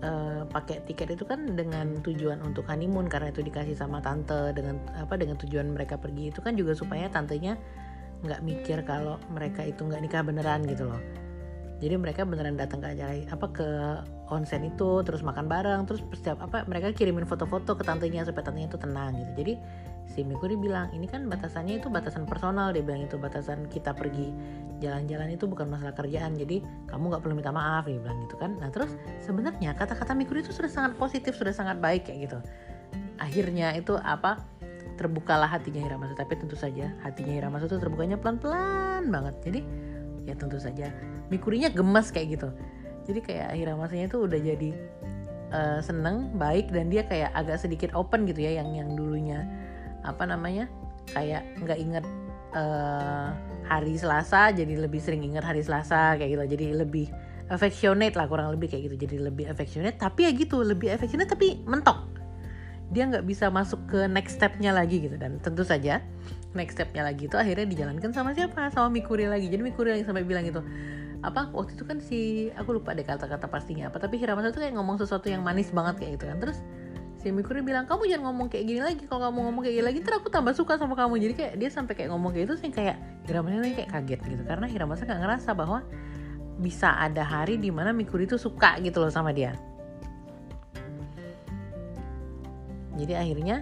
[0.06, 4.78] uh, pakai tiket itu kan dengan tujuan untuk honeymoon karena itu dikasih sama tante dengan
[4.94, 7.58] apa dengan tujuan mereka pergi itu kan juga supaya tantenya
[8.26, 11.02] nggak mikir kalau mereka itu nggak nikah beneran gitu loh
[11.78, 13.68] jadi mereka beneran datang ke acara apa ke
[14.34, 18.74] onsen itu terus makan bareng terus setiap apa mereka kirimin foto-foto ke tantenya supaya tantenya
[18.74, 19.32] itu tenang gitu.
[19.46, 19.54] Jadi
[20.10, 24.34] si Mikuri bilang ini kan batasannya itu batasan personal dia bilang itu batasan kita pergi
[24.82, 28.58] jalan-jalan itu bukan masalah kerjaan jadi kamu nggak perlu minta maaf dia bilang gitu kan.
[28.58, 32.40] Nah terus sebenarnya kata-kata Mikuri itu sudah sangat positif sudah sangat baik kayak gitu.
[33.22, 34.42] Akhirnya itu apa
[34.98, 39.36] terbukalah hatinya Hiramasu tapi tentu saja hatinya Hiramasu itu terbukanya pelan-pelan banget.
[39.46, 39.62] Jadi
[40.28, 40.92] ya tentu saja.
[41.32, 42.50] Mikurinya gemas kayak gitu.
[43.08, 44.70] Jadi kayak Hiramasanya itu udah jadi
[45.56, 49.48] uh, seneng baik dan dia kayak agak sedikit open gitu ya yang yang dulunya.
[50.04, 50.68] Apa namanya?
[51.16, 52.06] Kayak nggak inget
[52.52, 53.32] uh,
[53.64, 56.44] hari Selasa jadi lebih sering inget hari Selasa kayak gitu.
[56.60, 57.08] Jadi lebih
[57.48, 59.08] affectionate lah kurang lebih kayak gitu.
[59.08, 62.04] Jadi lebih affectionate tapi ya gitu lebih affectionate tapi mentok.
[62.92, 65.16] Dia nggak bisa masuk ke next stepnya lagi gitu.
[65.16, 66.04] Dan tentu saja
[66.56, 68.72] next stepnya lagi itu akhirnya dijalankan sama siapa?
[68.72, 69.52] Sama Mikuri lagi.
[69.52, 70.64] Jadi Mikuri lagi sampai bilang gitu
[71.26, 71.50] apa?
[71.52, 75.02] Waktu itu kan si aku lupa deh kata-kata pastinya apa tapi Hiramasa tuh kayak ngomong
[75.02, 76.38] sesuatu yang manis banget kayak gitu kan.
[76.40, 76.58] Terus
[77.18, 79.04] si Mikuri bilang kamu jangan ngomong kayak gini lagi.
[79.10, 81.18] Kalau kamu ngomong kayak gini lagi terus aku tambah suka sama kamu.
[81.20, 84.44] Jadi kayak dia sampai kayak ngomong kayak itu sih kayak Hiramasa kayak kaget gitu.
[84.46, 85.80] Karena Hiramasa nggak ngerasa bahwa
[86.58, 89.54] bisa ada hari di mana Mikuri itu suka gitu loh sama dia.
[92.98, 93.62] Jadi akhirnya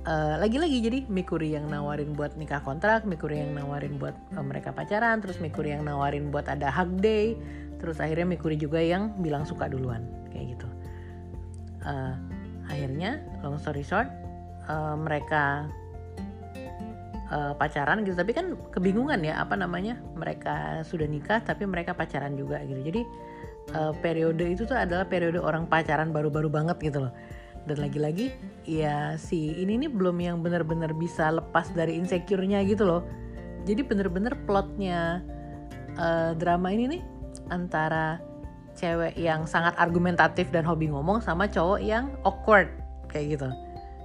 [0.00, 4.72] lagi lagi-lagi jadi Mikuri yang nawarin buat nikah kontrak, Mikuri yang nawarin buat uh, mereka
[4.72, 7.36] pacaran, terus Mikuri yang nawarin buat ada hug day,
[7.76, 10.68] terus akhirnya Mikuri juga yang bilang suka duluan kayak gitu.
[11.84, 12.16] Uh,
[12.72, 14.08] akhirnya long story short
[14.72, 15.68] uh, mereka
[17.28, 18.16] uh, pacaran gitu.
[18.16, 22.80] Tapi kan kebingungan ya apa namanya mereka sudah nikah tapi mereka pacaran juga gitu.
[22.80, 23.00] Jadi
[23.76, 27.12] uh, periode itu tuh adalah periode orang pacaran baru-baru banget gitu loh
[27.68, 28.32] dan lagi-lagi
[28.64, 33.02] ya si ini nih belum yang benar-benar bisa lepas dari insecure-nya gitu loh.
[33.68, 35.20] Jadi bener-bener plotnya
[36.00, 37.02] uh, drama ini nih
[37.52, 38.18] antara
[38.72, 42.72] cewek yang sangat argumentatif dan hobi ngomong sama cowok yang awkward
[43.12, 43.48] kayak gitu.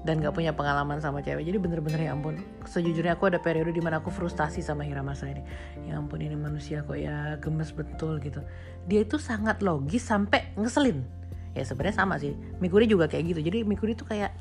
[0.06, 1.50] Dan gak punya pengalaman sama cewek.
[1.50, 2.38] Jadi bener-bener ya ampun
[2.70, 5.42] sejujurnya aku ada periode di mana aku frustasi sama Hiramasa ini
[5.90, 8.44] ya ampun ini manusia kok ya gemes betul gitu.
[8.86, 11.25] Dia itu sangat logis sampai ngeselin
[11.56, 12.36] ya sebenarnya sama sih.
[12.60, 13.42] Mikuri juga kayak gitu.
[13.42, 14.36] Jadi Mikuri tuh kayak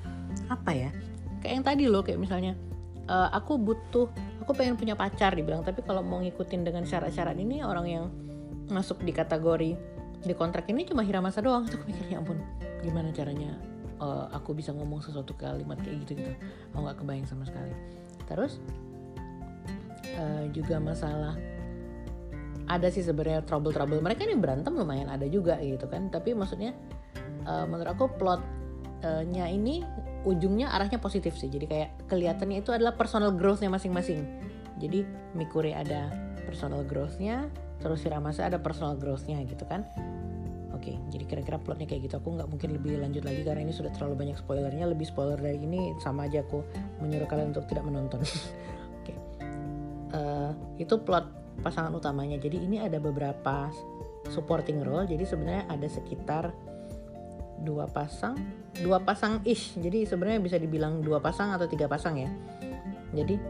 [0.51, 0.91] apa ya?
[1.41, 2.59] Kayak yang tadi loh kayak misalnya
[3.07, 4.11] uh, aku butuh
[4.43, 5.63] aku pengen punya pacar dibilang.
[5.63, 8.05] Tapi kalau mau ngikutin dengan syarat-syarat ini orang yang
[8.69, 9.71] masuk di kategori
[10.25, 11.71] di kontrak ini cuma Hiramasa doang.
[11.71, 12.43] Tuh aku mikir ya ampun
[12.83, 13.57] gimana caranya
[14.03, 16.33] uh, aku bisa ngomong sesuatu kalimat kayak gitu gitu.
[16.75, 17.73] Aku nggak kebayang sama sekali.
[18.27, 18.59] Terus
[20.19, 21.37] uh, juga masalah
[22.65, 24.01] ada sih sebenarnya trouble-trouble.
[24.01, 26.09] Mereka ini berantem lumayan ada juga gitu kan.
[26.09, 26.73] Tapi maksudnya
[27.45, 29.85] uh, menurut aku plotnya ini
[30.25, 34.25] ujungnya arahnya positif sih jadi kayak kelihatannya itu adalah personal growthnya masing-masing
[34.81, 35.05] jadi
[35.37, 36.09] Mikuri ada
[36.49, 37.53] personal growthnya
[37.85, 39.85] terus Hiramasa ada personal growthnya gitu kan
[40.85, 42.21] Oke, jadi kira-kira plotnya kayak gitu.
[42.21, 44.85] Aku nggak mungkin lebih lanjut lagi karena ini sudah terlalu banyak spoilernya.
[44.91, 46.61] Lebih spoiler dari ini sama aja aku
[47.01, 48.21] menyuruh kalian untuk tidak menonton.
[49.01, 49.15] Oke,
[50.13, 51.25] uh, itu plot
[51.63, 52.37] pasangan utamanya.
[52.37, 53.73] Jadi ini ada beberapa
[54.29, 55.09] supporting role.
[55.09, 56.53] Jadi sebenarnya ada sekitar
[57.65, 58.37] dua pasang,
[58.85, 59.75] dua pasang ish.
[59.81, 62.31] Jadi sebenarnya bisa dibilang dua pasang atau tiga pasang ya.
[63.17, 63.41] Jadi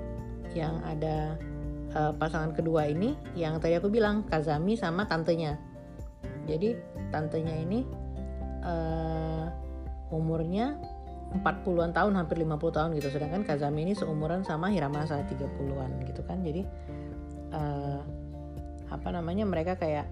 [0.55, 1.35] yang ada
[1.99, 5.59] uh, pasangan kedua ini yang tadi aku bilang Kazami sama tantenya.
[6.47, 6.79] Jadi
[7.11, 7.83] tantenya ini
[8.63, 9.47] uh,
[10.15, 10.79] umurnya
[11.35, 16.47] 40-an tahun hampir 50 tahun gitu sedangkan Kazami ini seumuran sama Hiramasa 30-an gitu kan
[16.47, 16.63] jadi
[17.51, 18.01] uh,
[18.95, 20.07] apa namanya mereka kayak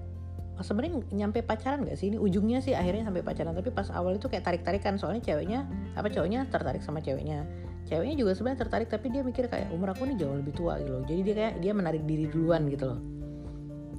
[0.61, 2.13] sebenarnya nyampe pacaran gak sih?
[2.13, 3.57] Ini ujungnya sih akhirnya sampai pacaran.
[3.57, 5.01] Tapi pas awal itu kayak tarik-tarikan.
[5.01, 5.65] Soalnya ceweknya
[5.97, 7.49] apa cowoknya tertarik sama ceweknya.
[7.89, 10.93] Ceweknya juga sebenarnya tertarik tapi dia mikir kayak umur aku ini jauh lebih tua gitu
[10.93, 11.03] loh.
[11.09, 13.01] Jadi dia kayak dia menarik diri duluan gitu loh.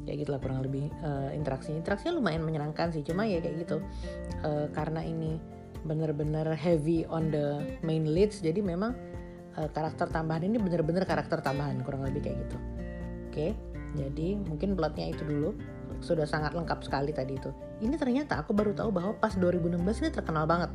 [0.04, 3.02] Kayak gitulah kurang lebih uh, interaksi interaksinya lumayan menyenangkan sih.
[3.02, 3.82] Cuma ya kayak gitu.
[4.46, 5.42] Uh, karena ini
[5.84, 8.96] bener-bener heavy on the main leads jadi memang
[9.60, 12.58] uh, karakter tambahan ini bener-bener karakter tambahan kurang lebih kayak gitu.
[13.28, 13.34] Oke?
[13.34, 13.52] Okay?
[13.94, 15.54] jadi mungkin plotnya itu dulu
[16.04, 20.10] sudah sangat lengkap sekali tadi itu ini ternyata aku baru tahu bahwa pas 2016 ini
[20.12, 20.70] terkenal banget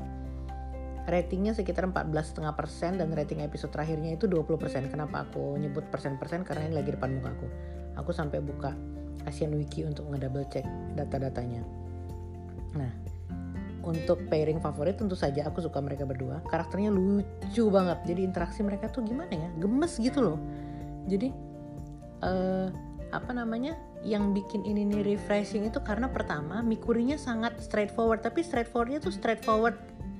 [1.08, 4.92] ratingnya sekitar 14,5% dan rating episode terakhirnya itu 20%.
[4.92, 6.44] Kenapa aku nyebut persen-persen?
[6.44, 7.48] Karena ini lagi depan muka aku.
[7.96, 8.76] Aku sampai buka
[9.24, 11.64] Asian Wiki untuk ngedouble check data-datanya.
[12.76, 12.92] Nah,
[13.88, 16.44] untuk pairing favorit tentu saja aku suka mereka berdua.
[16.44, 18.04] Karakternya lucu banget.
[18.04, 19.48] Jadi interaksi mereka tuh gimana ya?
[19.56, 20.38] Gemes gitu loh.
[21.08, 21.32] Jadi
[22.20, 22.68] uh,
[23.16, 23.80] apa namanya?
[24.06, 29.74] Yang bikin ini nih refreshing itu karena pertama Mikurinya sangat straightforward, tapi straightforwardnya tuh straightforward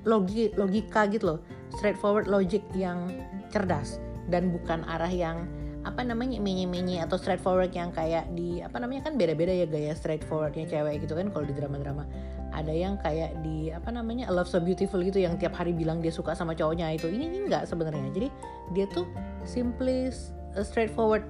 [0.07, 1.41] logi logika gitu loh.
[1.79, 3.07] Straightforward logic yang
[3.55, 5.47] cerdas dan bukan arah yang
[5.87, 10.69] apa namanya mini-mini atau straightforward yang kayak di apa namanya kan beda-beda ya gaya straightforwardnya
[10.69, 12.05] cewek gitu kan kalau di drama-drama.
[12.49, 16.11] Ada yang kayak di apa namanya love so beautiful gitu yang tiap hari bilang dia
[16.11, 17.07] suka sama cowoknya itu.
[17.07, 18.11] Ini, ini enggak sebenarnya.
[18.11, 18.29] Jadi
[18.75, 19.07] dia tuh
[19.47, 20.11] simply
[20.57, 21.25] straightforward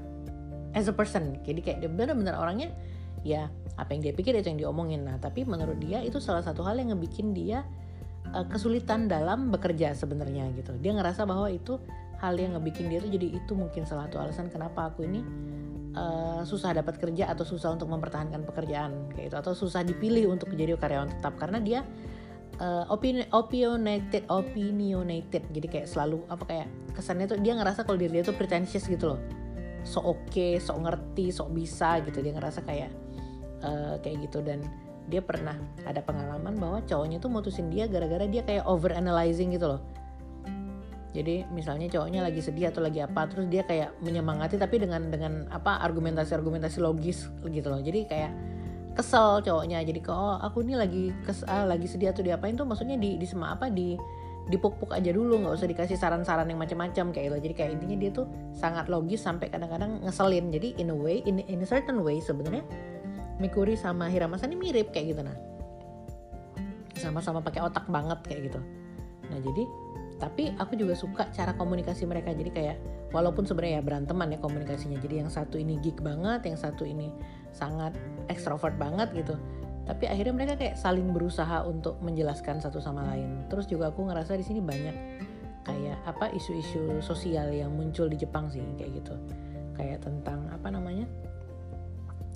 [0.79, 1.43] as a person.
[1.43, 2.71] Jadi kayak dia benar-benar orangnya
[3.27, 5.03] ya apa yang dia pikir itu yang diomongin.
[5.03, 7.67] Nah tapi menurut dia itu salah satu hal yang ngebikin dia
[8.31, 10.79] uh, kesulitan dalam bekerja sebenarnya gitu.
[10.79, 11.83] Dia ngerasa bahwa itu
[12.23, 15.23] hal yang ngebikin dia tuh jadi itu mungkin salah satu alasan kenapa aku ini
[15.95, 20.55] uh, susah dapat kerja atau susah untuk mempertahankan pekerjaan kayak itu atau susah dipilih untuk
[20.55, 21.35] jadi karyawan tetap.
[21.39, 21.83] Karena dia
[22.63, 25.43] uh, opini opinionated opinionated.
[25.51, 29.15] Jadi kayak selalu apa kayak kesannya tuh dia ngerasa kalau diri dia tuh pretentious gitu
[29.15, 29.21] loh
[29.85, 32.23] so oke okay, so ngerti so bisa gitu.
[32.23, 32.91] Dia ngerasa kayak
[33.63, 34.43] uh, kayak gitu.
[34.43, 34.63] Dan
[35.09, 35.57] dia pernah
[35.89, 39.81] ada pengalaman bahwa cowoknya tuh mutusin dia gara-gara dia kayak over analyzing gitu loh.
[41.17, 45.49] Jadi misalnya cowoknya lagi sedih atau lagi apa terus dia kayak menyemangati tapi dengan dengan
[45.49, 47.81] apa argumentasi-argumentasi logis gitu loh.
[47.81, 48.33] Jadi kayak
[48.93, 49.81] kesel cowoknya.
[49.89, 52.69] Jadi kok oh, aku ini lagi kesel ah, lagi sedih atau diapain tuh?
[52.69, 53.73] Maksudnya di di sema apa?
[53.73, 53.97] Di
[54.49, 57.37] dipuk-puk aja dulu nggak usah dikasih saran-saran yang macam-macam kayak gitu.
[57.49, 60.49] Jadi kayak intinya dia tuh sangat logis sampai kadang-kadang ngeselin.
[60.49, 62.65] Jadi in a way in, in a certain way sebenarnya
[63.39, 65.37] Mikuri sama Hiramasa ini mirip kayak gitu nah.
[66.99, 68.61] Sama-sama pakai otak banget kayak gitu.
[69.29, 69.65] Nah jadi
[70.19, 72.35] tapi aku juga suka cara komunikasi mereka.
[72.35, 72.77] Jadi kayak
[73.15, 74.99] walaupun sebenarnya ya beranteman ya komunikasinya.
[74.99, 77.13] Jadi yang satu ini geek banget yang satu ini
[77.53, 77.95] sangat
[78.33, 79.37] ekstrovert banget gitu
[79.89, 83.49] tapi akhirnya mereka kayak saling berusaha untuk menjelaskan satu sama lain.
[83.49, 84.97] Terus juga aku ngerasa di sini banyak
[85.65, 89.17] kayak apa isu-isu sosial yang muncul di Jepang sih kayak gitu.
[89.73, 91.09] Kayak tentang apa namanya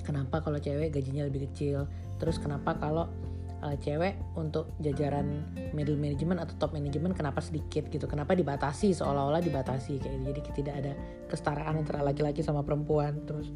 [0.00, 1.84] kenapa kalau cewek gajinya lebih kecil?
[2.16, 3.12] Terus kenapa kalau
[3.60, 5.44] uh, cewek untuk jajaran
[5.76, 8.08] middle management atau top management kenapa sedikit gitu?
[8.08, 8.96] Kenapa dibatasi?
[8.96, 10.24] Seolah-olah dibatasi kayak gitu.
[10.32, 10.92] jadi tidak ada
[11.28, 13.52] kesetaraan antara laki-laki sama perempuan terus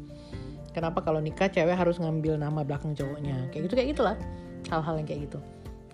[0.77, 3.49] kenapa kalau nikah cewek harus ngambil nama belakang cowoknya?
[3.49, 4.15] Kayak gitu kayak gitulah.
[4.69, 5.41] Hal-hal yang kayak gitu.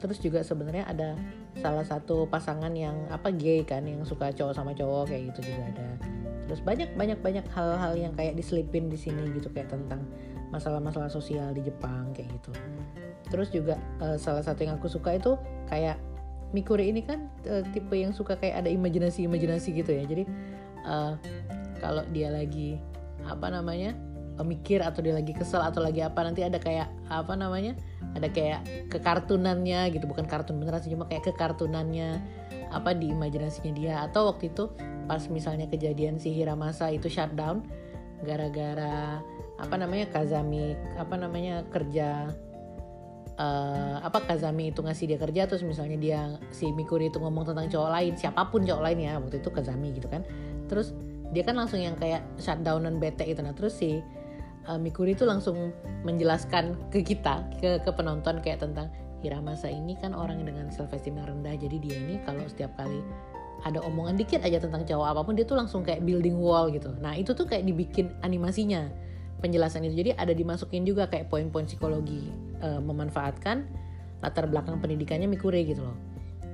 [0.04, 1.16] Terus juga sebenarnya ada
[1.56, 5.72] salah satu pasangan yang apa gay kan yang suka cowok sama cowok kayak gitu juga
[5.72, 5.88] ada.
[6.52, 10.04] Terus banyak banyak banyak hal-hal yang kayak diselipin di sini gitu kayak tentang
[10.52, 12.52] masalah-masalah sosial di Jepang kayak gitu.
[13.32, 15.40] Terus juga uh, salah satu yang aku suka itu
[15.72, 15.96] kayak
[16.52, 20.04] Mikuri ini kan uh, tipe yang suka kayak ada imajinasi-imajinasi gitu ya.
[20.04, 20.28] Jadi
[20.84, 21.16] uh,
[21.80, 22.78] kalau dia lagi
[23.24, 23.96] apa namanya
[24.42, 27.78] mikir atau dia lagi kesel atau lagi apa nanti ada kayak apa namanya
[28.18, 30.10] ada kayak kekartunannya gitu.
[30.10, 32.18] Bukan kartun beneran sih cuma kayak kekartunannya
[32.74, 33.94] apa di imajinasinya dia.
[34.02, 34.74] Atau waktu itu
[35.06, 37.62] pas misalnya kejadian si Hiramasa itu shutdown
[38.24, 39.20] gara-gara
[39.60, 42.32] apa namanya Kazami apa namanya kerja
[43.38, 46.20] uh, apa Kazami itu ngasih dia kerja terus misalnya dia
[46.50, 49.94] si Mikuri itu ngomong tentang cowok lain siapa pun cowok lain ya waktu itu Kazami
[49.94, 50.26] gitu kan.
[50.72, 50.96] Terus
[51.34, 53.42] dia kan langsung yang kayak shutdownan bete itu.
[53.42, 54.02] Nah terus si
[54.68, 55.72] uh, Mikuri itu langsung
[56.04, 58.92] menjelaskan ke kita ke ke penonton kayak tentang
[59.24, 63.00] Hiramasa ini kan orang dengan self esteem yang rendah jadi dia ini kalau setiap kali
[63.64, 66.92] ada omongan dikit aja tentang cowok apa pun dia tuh langsung kayak building wall gitu.
[67.00, 68.92] Nah itu tuh kayak dibikin animasinya
[69.40, 70.04] penjelasan itu.
[70.04, 72.28] Jadi ada dimasukin juga kayak poin-poin psikologi
[72.60, 73.64] uh, memanfaatkan
[74.20, 76.13] latar belakang pendidikannya Mikuri gitu loh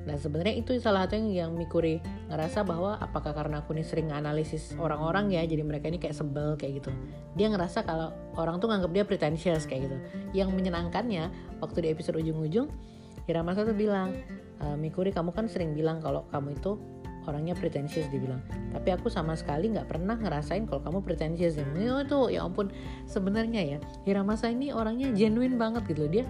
[0.10, 2.02] Nah sebenarnya itu salah satu yang, yang Mikuri
[2.34, 6.58] ngerasa bahwa apakah karena aku nih sering analisis orang-orang ya jadi mereka ini kayak sebel
[6.58, 6.90] kayak gitu.
[7.38, 9.98] Dia ngerasa kalau orang tuh nganggap dia pretentious kayak gitu.
[10.34, 11.30] Yang menyenangkannya
[11.62, 12.66] waktu di episode ujung-ujung
[13.30, 14.18] Hiramasa tuh bilang
[14.58, 16.82] e, Mikuri kamu kan sering bilang kalau kamu itu
[17.30, 18.42] orangnya pretentious dibilang
[18.74, 22.74] tapi aku sama sekali nggak pernah ngerasain kalau kamu pretentious ya itu ya ampun
[23.06, 23.78] sebenarnya ya
[24.10, 26.26] Hiramasa ini orangnya genuine banget gitu loh dia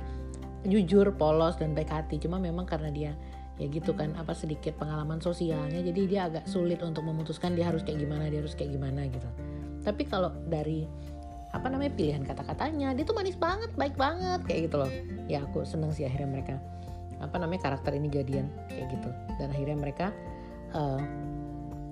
[0.68, 3.12] jujur polos dan baik hati cuma memang karena dia
[3.60, 7.84] ya gitu kan apa sedikit pengalaman sosialnya jadi dia agak sulit untuk memutuskan dia harus
[7.84, 9.30] kayak gimana dia harus kayak gimana gitu.
[9.84, 10.88] Tapi kalau dari
[11.52, 14.92] apa namanya pilihan kata-katanya dia tuh manis banget baik banget kayak gitu loh.
[15.28, 16.56] Ya aku seneng sih akhirnya mereka
[17.20, 19.10] apa namanya karakter ini jadian kayak gitu.
[19.36, 20.08] Dan akhirnya mereka
[20.72, 21.04] uh,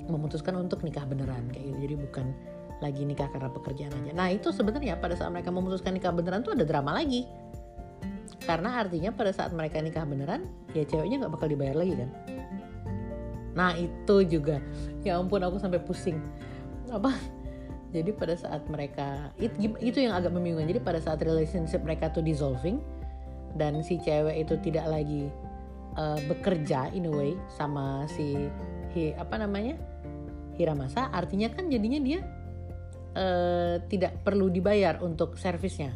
[0.08, 1.80] memutuskan untuk nikah beneran kayak gitu.
[1.84, 2.26] Jadi bukan
[2.80, 4.12] lagi nikah karena pekerjaan aja.
[4.16, 7.28] Nah itu sebenarnya pada saat mereka memutuskan nikah beneran tuh ada drama lagi
[8.48, 12.10] karena artinya pada saat mereka nikah beneran ya ceweknya nggak bakal dibayar lagi kan?
[13.60, 14.64] Nah itu juga.
[15.04, 16.24] Ya ampun aku sampai pusing.
[16.88, 17.12] Apa?
[17.92, 20.72] Jadi pada saat mereka itu, yang agak membingungkan.
[20.72, 22.80] Jadi pada saat relationship mereka tuh dissolving
[23.60, 25.28] dan si cewek itu tidak lagi
[26.00, 28.48] uh, bekerja in a way sama si
[28.96, 29.76] hi, apa namanya?
[30.56, 32.20] Hiramasa artinya kan jadinya dia
[33.20, 35.92] uh, tidak perlu dibayar untuk servisnya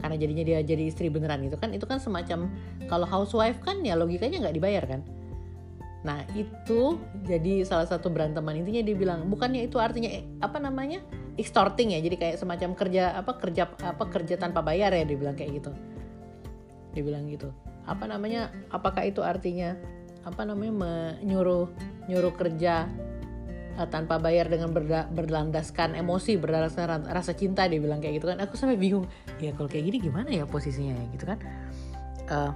[0.00, 2.48] karena jadinya dia jadi istri beneran itu kan itu kan semacam
[2.88, 5.00] kalau housewife kan ya logikanya nggak dibayar kan.
[6.00, 6.96] Nah itu
[7.28, 8.56] jadi salah satu beranteman.
[8.56, 10.08] Intinya dia bilang bukannya itu artinya
[10.40, 11.04] apa namanya
[11.36, 15.36] extorting ya jadi kayak semacam kerja apa kerja apa kerja tanpa bayar ya dia bilang
[15.36, 15.70] kayak gitu.
[16.96, 17.52] Dia bilang gitu.
[17.84, 19.76] Apa namanya apakah itu artinya
[20.24, 21.68] apa namanya menyuruh
[22.08, 22.88] nyuruh kerja
[23.88, 28.38] tanpa bayar dengan berda, berlandaskan emosi berdasarkan rasa cinta dia bilang kayak gitu kan.
[28.42, 29.06] Aku sampai bingung
[29.40, 31.38] ya kalau kayak gini gimana ya posisinya ya gitu kan.
[32.30, 32.52] Uh,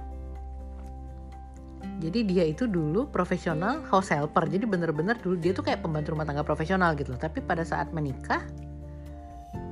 [2.03, 4.45] jadi dia itu dulu profesional house helper.
[4.51, 7.21] Jadi bener-bener dulu dia tuh kayak pembantu rumah tangga profesional gitu loh.
[7.21, 8.43] Tapi pada saat menikah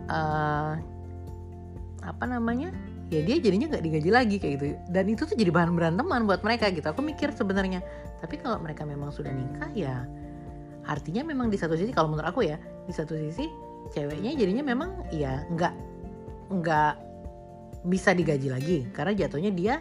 [0.10, 0.74] uh,
[2.04, 2.72] apa namanya
[3.12, 4.66] ya dia jadinya nggak digaji lagi kayak gitu.
[4.90, 6.88] Dan itu tuh jadi bahan beranteman buat mereka gitu.
[6.90, 7.84] Aku mikir sebenarnya
[8.24, 10.08] tapi kalau mereka memang sudah nikah ya
[10.84, 13.48] artinya memang di satu sisi kalau menurut aku ya di satu sisi
[13.92, 15.74] ceweknya jadinya memang ya nggak
[16.54, 16.94] nggak
[17.88, 18.78] bisa digaji lagi.
[18.96, 19.76] Karena jatuhnya dia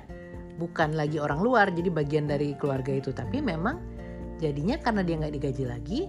[0.58, 3.14] bukan lagi orang luar jadi bagian dari keluarga itu.
[3.14, 3.78] Tapi memang
[4.42, 6.00] jadinya karena dia nggak digaji lagi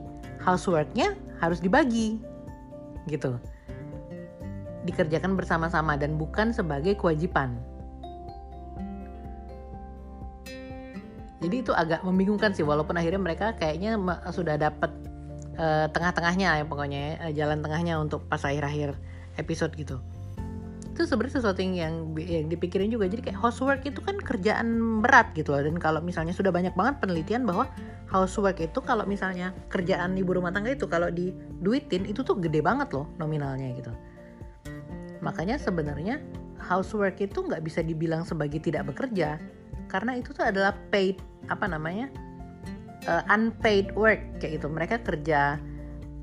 [0.42, 2.20] houseworknya harus dibagi
[3.08, 3.38] gitu.
[4.84, 7.56] Dikerjakan bersama-sama dan bukan sebagai kewajiban
[11.44, 14.00] jadi itu agak membingungkan sih walaupun akhirnya mereka kayaknya
[14.32, 14.90] sudah dapat
[15.60, 18.96] uh, tengah-tengahnya ya pokoknya ya, eh, jalan tengahnya untuk pas akhir-akhir
[19.36, 20.00] episode gitu.
[20.94, 23.10] Itu sebenarnya sesuatu yang, yang yang dipikirin juga.
[23.10, 25.66] Jadi kayak housework itu kan kerjaan berat gitu loh.
[25.66, 27.66] Dan kalau misalnya sudah banyak banget penelitian bahwa
[28.14, 32.94] housework itu kalau misalnya kerjaan ibu rumah tangga itu kalau diduitin itu tuh gede banget
[32.94, 33.90] loh nominalnya gitu.
[35.26, 36.22] Makanya sebenarnya
[36.62, 39.42] housework itu nggak bisa dibilang sebagai tidak bekerja
[39.90, 42.08] karena itu tuh adalah paid apa namanya
[43.08, 44.68] uh, unpaid work kayak gitu.
[44.72, 45.60] Mereka kerja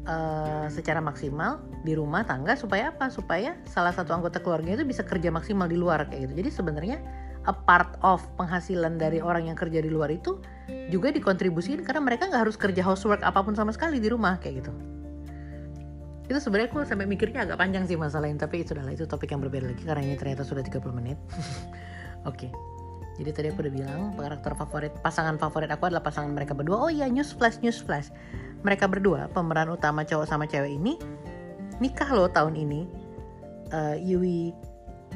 [0.09, 3.09] uh, secara maksimal di rumah tangga supaya apa?
[3.13, 6.35] Supaya salah satu anggota keluarga itu bisa kerja maksimal di luar kayak gitu.
[6.45, 6.99] Jadi sebenarnya
[7.49, 10.37] a part of penghasilan dari orang yang kerja di luar itu
[10.93, 14.65] juga dikontribusikan karena mereka nggak harus kerja housework apa pun sama sekali di rumah kayak
[14.65, 14.73] gitu.
[16.31, 19.35] Itu sebenarnya aku sampai mikirnya agak panjang sih masalah ini tapi itu adalah itu topik
[19.35, 21.19] yang berbeda lagi karena ini ternyata sudah 30 menit.
[22.29, 22.47] Oke.
[22.47, 22.70] okay.
[23.21, 26.89] Jadi tadi aku udah bilang karakter favorit pasangan favorit aku adalah pasangan mereka berdua.
[26.89, 28.09] Oh iya news flash news flash.
[28.65, 30.97] Mereka berdua pemeran utama cowok sama cewek ini
[31.85, 32.89] nikah loh tahun ini
[33.77, 34.57] uh, Yui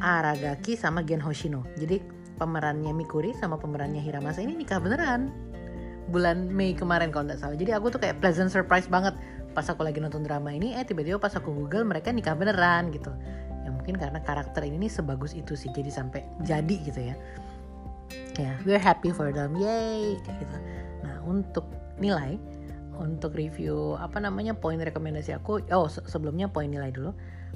[0.04, 1.64] Aragaki sama Gen Hoshino.
[1.80, 2.04] Jadi
[2.36, 5.32] pemerannya Mikuri sama pemerannya Hiramasa ini nikah beneran.
[6.12, 7.56] Bulan Mei kemarin kalau nggak salah.
[7.56, 9.16] Jadi aku tuh kayak pleasant surprise banget.
[9.56, 13.16] Pas aku lagi nonton drama ini eh tiba-tiba pas aku google mereka nikah beneran gitu.
[13.64, 17.16] Ya mungkin karena karakter ini sebagus itu sih jadi sampai jadi gitu ya
[18.38, 18.54] ya.
[18.66, 19.56] We're happy for them.
[19.58, 20.56] Yay kayak gitu.
[21.06, 21.66] Nah untuk
[21.98, 22.38] nilai
[22.94, 27.14] untuk review apa namanya poin rekomendasi aku oh sebelumnya poin nilai dulu.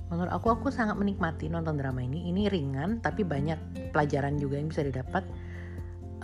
[0.09, 2.33] Menurut aku aku sangat menikmati nonton drama ini.
[2.33, 5.25] Ini ringan tapi banyak pelajaran juga yang bisa didapat.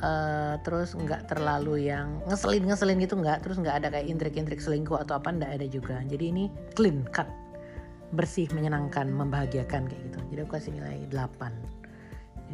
[0.04, 3.44] Uh, terus nggak terlalu yang ngeselin ngeselin gitu nggak.
[3.44, 6.00] Terus nggak ada kayak intrik-intrik selingkuh atau apa nggak ada juga.
[6.08, 7.28] Jadi ini clean cut
[8.14, 10.18] bersih menyenangkan membahagiakan kayak gitu.
[10.32, 11.83] Jadi aku kasih nilai 8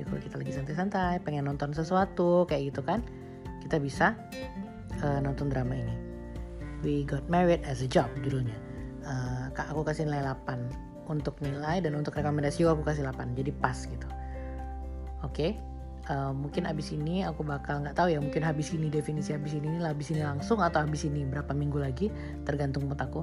[0.01, 3.05] jadi kalau kita lagi santai-santai pengen nonton sesuatu kayak gitu kan
[3.61, 4.17] kita bisa
[5.05, 5.95] uh, nonton drama ini.
[6.81, 8.57] We Got Married as a Job judulnya.
[9.05, 13.53] Uh, kak aku kasih nilai 8 untuk nilai dan untuk rekomendasi aku kasih 8 jadi
[13.53, 14.09] pas gitu.
[15.21, 15.29] Oke?
[15.29, 15.51] Okay?
[16.09, 19.79] uh, mungkin abis ini aku bakal nggak tahu ya mungkin habis ini definisi habis ini
[19.79, 22.09] lah habis ini langsung atau habis ini berapa minggu lagi
[22.43, 23.23] tergantung mood aku.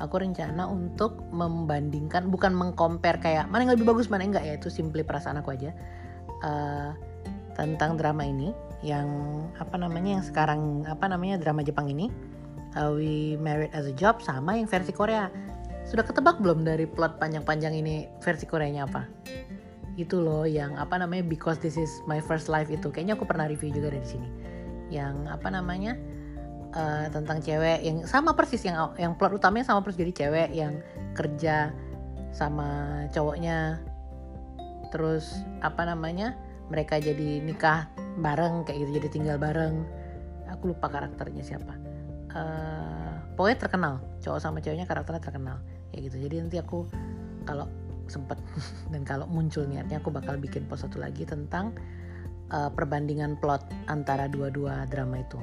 [0.00, 4.54] Aku rencana untuk membandingkan bukan mengcompare kayak mana yang lebih bagus mana yang enggak ya
[4.58, 5.70] itu simply perasaan aku aja
[6.42, 6.92] uh,
[7.56, 8.50] tentang drama ini
[8.82, 9.06] yang
[9.62, 12.10] apa namanya yang sekarang apa namanya drama Jepang ini.
[12.72, 15.28] Uh, We Married as a Job sama yang versi Korea.
[15.84, 19.04] Sudah ketebak belum dari plot panjang-panjang ini versi Koreanya apa?
[20.00, 22.88] Itu loh yang apa namanya because this is my first life itu.
[22.88, 24.28] Kayaknya aku pernah review juga dari sini.
[24.88, 26.00] Yang apa namanya
[26.72, 30.00] uh, tentang cewek yang sama persis yang yang plot utamanya sama persis.
[30.00, 30.80] Jadi cewek yang
[31.12, 31.76] kerja
[32.32, 33.84] sama cowoknya
[34.92, 36.36] terus apa namanya
[36.68, 37.88] mereka jadi nikah
[38.20, 39.84] bareng kayak gitu jadi tinggal bareng.
[40.52, 41.74] Aku lupa karakternya siapa.
[42.32, 43.94] Uh, pokoknya terkenal.
[44.20, 45.56] Cowok sama ceweknya karakternya terkenal
[45.90, 46.16] kayak gitu.
[46.28, 46.88] Jadi nanti aku
[47.48, 47.66] kalau
[48.08, 48.36] sempet
[48.92, 51.72] dan kalau muncul niatnya aku bakal bikin post satu lagi tentang
[52.52, 55.40] uh, perbandingan plot antara dua-dua drama itu.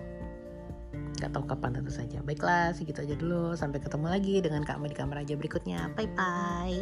[1.20, 2.24] Gak tahu kapan tentu saja.
[2.24, 3.54] Baiklah segitu aja dulu.
[3.54, 5.92] Sampai ketemu lagi dengan Kak di kamar aja berikutnya.
[5.94, 6.80] Bye bye